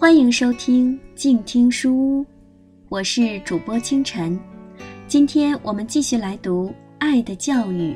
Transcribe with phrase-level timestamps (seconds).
[0.00, 2.26] 欢迎收听静听书屋，
[2.88, 4.40] 我是主播清晨。
[5.06, 6.68] 今天我们继续来读
[6.98, 7.92] 《爱的教育》，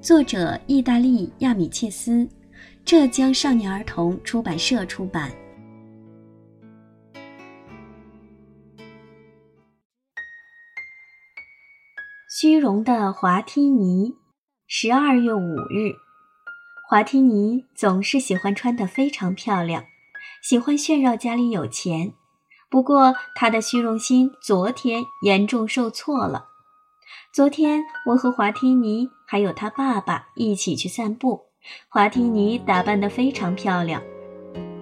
[0.00, 2.28] 作者意大利亚米切斯，
[2.84, 5.32] 浙江少年儿童出版社出版。
[12.38, 14.14] 虚荣的华梯尼，
[14.68, 15.90] 十二月五日。
[16.88, 19.84] 华梯尼总是喜欢穿得非常漂亮，
[20.42, 22.14] 喜欢炫耀家里有钱。
[22.70, 26.46] 不过，他的虚荣心昨天严重受挫了。
[27.32, 31.42] 昨天，我和华梯尼还有他爸爸一起去散步。
[31.88, 34.02] 华梯尼打扮得非常漂亮，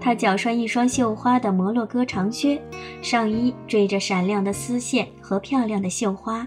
[0.00, 2.62] 她脚穿一双绣花的摩洛哥长靴，
[3.02, 6.46] 上衣缀着闪亮的丝线和漂亮的绣花。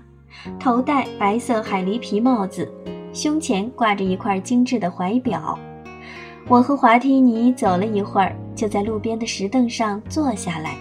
[0.58, 2.72] 头戴白色海狸皮帽子，
[3.14, 5.60] 胸前挂着一块精致的怀表。
[6.48, 10.76] 我和华提尼走了一会儿，就在路边的石凳上坐下来，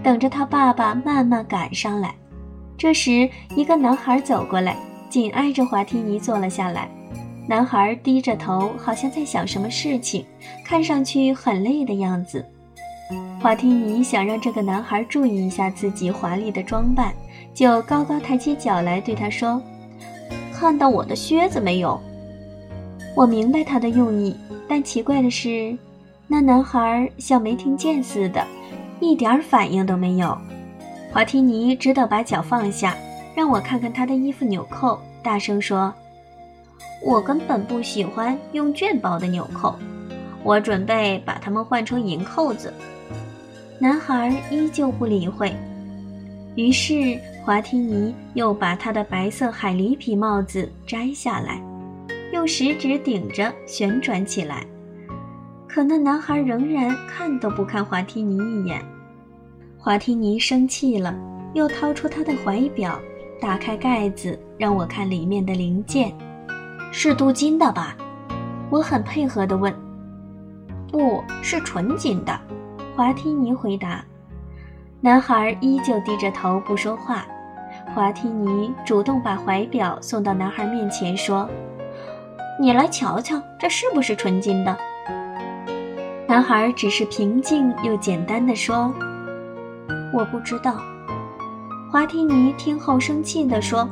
[0.00, 2.14] 等着他爸爸慢慢赶上来。
[2.78, 4.76] 这时，一个男孩走过来，
[5.10, 6.88] 紧挨着华梯尼坐了下来。
[7.48, 10.24] 男孩低着头，好像在想什么事情，
[10.64, 12.46] 看上去很累的样子。
[13.40, 17.12] 华梯尼想让这个男孩注意一下自己华丽的装扮。
[17.52, 19.60] 就高高抬起脚来对他说
[20.54, 22.00] ：“看到我的靴子没有？”
[23.16, 24.36] 我明白他的用意，
[24.68, 25.76] 但奇怪的是，
[26.28, 28.44] 那男孩像没听见似的，
[29.00, 30.36] 一点反应都没有。
[31.12, 32.96] 华提尼只得把脚放下，
[33.34, 35.92] 让我看看他的衣服纽扣，大声说
[37.04, 39.74] ：“我根本不喜欢用绢包的纽扣，
[40.42, 42.72] 我准备把它们换成银扣子。”
[43.78, 45.54] 男孩依旧不理会，
[46.54, 47.18] 于是。
[47.46, 51.62] 华提尼又把他的白色海狸皮帽子摘下来，
[52.32, 54.66] 用食指顶着旋转起来。
[55.68, 58.82] 可那男孩仍然看都不看华提尼一眼。
[59.78, 61.14] 华提尼生气了，
[61.54, 62.98] 又掏出他的怀表，
[63.40, 66.12] 打开盖子让我看里面的零件，
[66.90, 67.96] 是镀金的吧？
[68.70, 69.72] 我很配合地问。
[70.90, 72.40] 不是纯金的，
[72.96, 74.04] 华提尼回答。
[75.00, 77.26] 男孩依旧低着头不说话。
[77.94, 81.48] 华提尼主动把怀表送到男孩面前，说
[82.58, 84.76] ：“你来瞧瞧，这是不是纯金的？”
[86.28, 88.92] 男孩只是平静又简单的说
[90.12, 90.76] ：“我不知道。”
[91.90, 93.88] 华提尼听后生气地说：“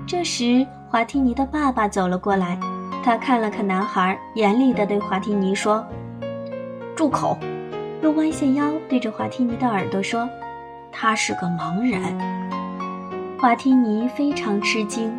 [0.05, 2.59] 这时，华提尼的爸爸走了过来，
[3.03, 5.83] 他看了看男孩，严厉地对华提尼说
[6.95, 7.37] ：“住口！”
[8.01, 10.29] 又弯下腰对着华提尼的耳朵说。
[10.91, 12.01] 他是个盲人。
[13.39, 15.17] 华提尼非常吃惊，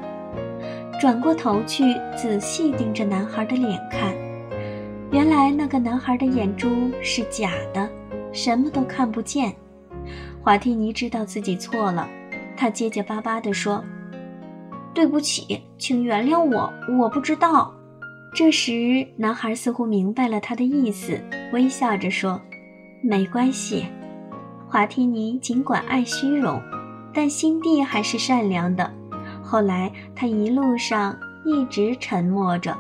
[1.00, 4.15] 转过头去仔细盯着男孩的脸看。
[5.11, 6.69] 原来那个男孩的眼珠
[7.03, 7.88] 是假的，
[8.34, 9.50] 什么都看不见。
[10.43, 12.06] 华提尼知道自己错了，
[12.55, 13.83] 他结结巴巴地说
[14.93, 17.72] ：“对不起，请原谅我，我不知道。”
[18.37, 21.19] 这时，男孩似乎明白了他的意思，
[21.55, 22.38] 微笑着说
[23.03, 23.87] ：“没关系。”
[24.69, 26.61] 华提尼尽管爱虚荣，
[27.15, 29.00] 但心地还是善良的。
[29.50, 32.78] 后来，他一路上一直沉默着。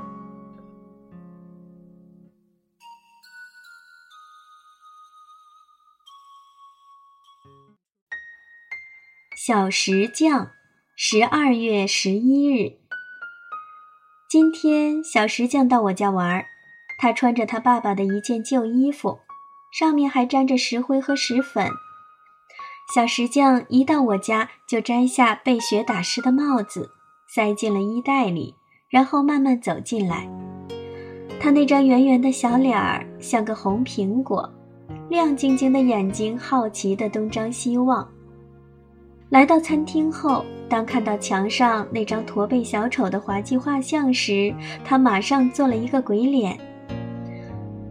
[9.34, 10.52] 小石匠，
[10.94, 12.78] 十二月十一日。
[14.28, 16.46] 今天，小石匠到我家玩，
[17.00, 19.18] 他穿着他爸爸的一件旧衣服。
[19.72, 21.68] 上面还沾着石灰和石粉。
[22.92, 26.90] 小石匠一到我家，就摘下被雪打湿的帽子，
[27.28, 28.52] 塞进了衣袋里，
[28.88, 30.28] 然后慢慢走进来。
[31.38, 34.52] 他那张圆圆的小脸儿像个红苹果，
[35.08, 38.04] 亮晶晶的眼睛好奇地东张西望。
[39.28, 44.52] 来到餐厅后，当看到墙上那张驼背小丑的滑稽画像时，
[44.84, 46.58] 他马上做了一个鬼脸。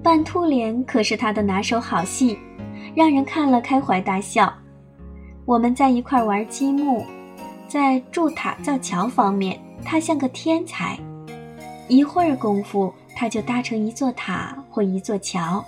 [0.04, 2.38] 扮兔脸可是他的拿手好戏，
[2.94, 4.54] 让人看了开怀大笑。
[5.50, 7.04] 我们在一块玩积木，
[7.68, 10.96] 在筑塔造桥方面，他像个天才。
[11.88, 15.66] 一会儿功夫，他就搭成一座塔或一座桥。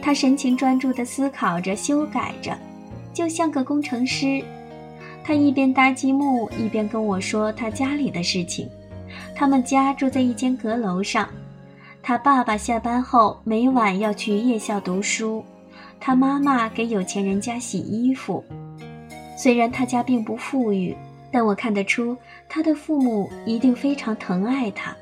[0.00, 2.56] 他神情专注地思考着、修改着，
[3.12, 4.40] 就像个工程师。
[5.24, 8.68] 他一边搭积木，一边跟我说他家里的事情。
[9.34, 11.28] 他们家住在一间阁楼上。
[12.04, 15.44] 他爸爸下班后每晚要去夜校读书，
[15.98, 18.44] 他妈妈给有钱人家洗衣服。
[19.36, 20.96] 虽然他家并不富裕，
[21.30, 22.16] 但我看得出
[22.48, 24.96] 他的父母一定非常疼爱他，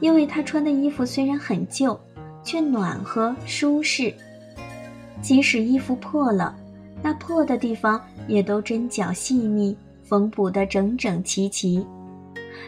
[0.00, 1.98] 因为他穿的衣服虽然很旧，
[2.42, 4.12] 却暖和舒适。
[5.20, 6.54] 即使衣服破了，
[7.02, 11.84] 那破的地方也都针脚细密，缝补得整整齐齐。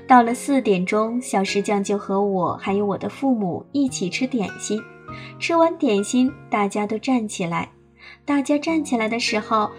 [0.07, 4.81] 到了四点钟，小石匠就和我还有我的父母一起吃点心。
[5.39, 7.69] 吃完点心，大家都站起来。
[8.25, 9.71] 大家站起来的时候，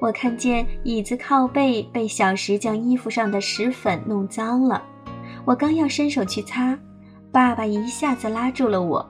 [0.00, 4.82] 我看见椅子靠背被小石匠衣服上的石粉弄脏了。
[5.44, 6.78] 我刚要伸手去擦，
[7.32, 9.04] 爸爸一下子拉住了我。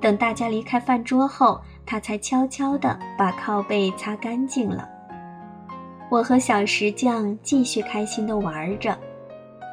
[0.00, 4.88] 等大家离开饭桌后，他才悄悄地把靠背擦干净了。
[6.10, 8.96] 我和小石匠继续开心地玩着。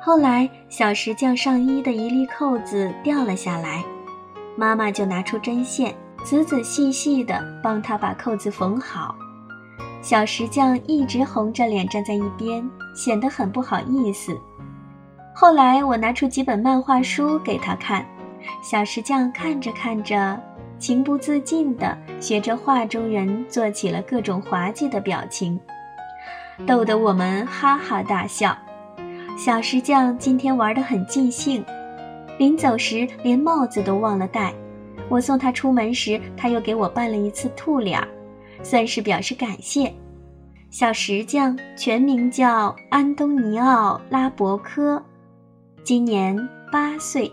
[0.03, 3.83] 后来，小石匠上衣的一粒扣子掉了下来，
[4.55, 9.15] 妈妈就拿出针线，仔仔细细地帮他把扣子缝好。
[10.01, 14.35] 小石匠一直红着脸站在一边，显得很不好意思。
[15.33, 18.03] 后来，我拿出几本漫画书给他看，
[18.63, 20.39] 小石匠看着看着，
[20.79, 25.59] 情不自禁地学着画中人做起了各种滑稽的表情，
[26.65, 28.57] 逗得我们哈哈大笑。
[29.37, 31.63] 小石匠今天玩得很尽兴，
[32.39, 34.51] 临走时连帽子都忘了戴。
[35.09, 38.07] 我送他出门时，他又给我扮了一次兔脸儿，
[38.63, 39.93] 算是表示感谢。
[40.69, 45.03] 小石匠全名叫安东尼奥·拉伯科，
[45.83, 46.37] 今年
[46.71, 47.29] 八岁。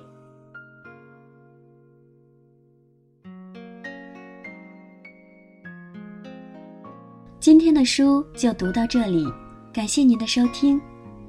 [7.38, 9.25] 今天的书就读到这里，
[9.72, 10.80] 感谢您的收听。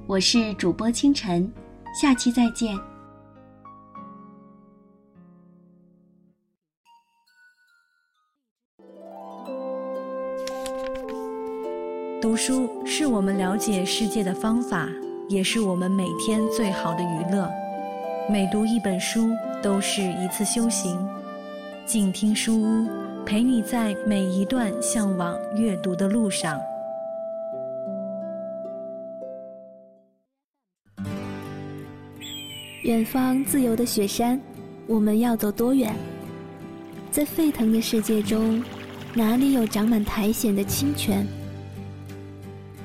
[0.08, 1.50] 我是主播清晨，
[1.94, 2.89] 下期再见。
[12.22, 14.90] 读书是我们了解世界的方法，
[15.30, 17.50] 也是我们每天最好的娱乐。
[18.30, 19.30] 每读一本书
[19.64, 21.00] 都是一次修行。
[21.86, 22.90] 静听书屋，
[23.26, 26.60] 陪你在每一段向往阅读的路上。
[32.84, 34.38] 远方自由的雪山，
[34.88, 35.96] 我们要走多远？
[37.12, 38.62] 在沸腾的世界中，
[39.14, 41.26] 哪里有长满苔藓的清泉？